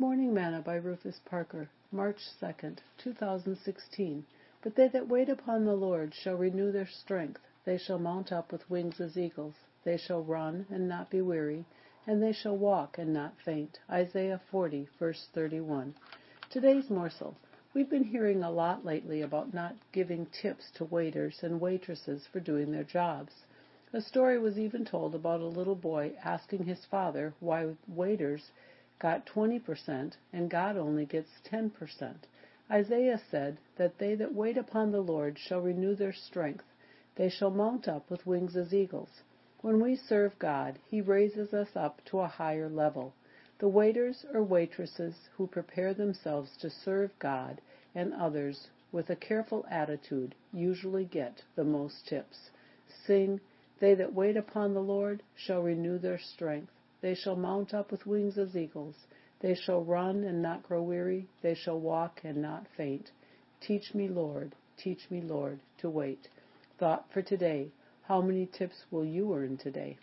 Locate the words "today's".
16.48-16.88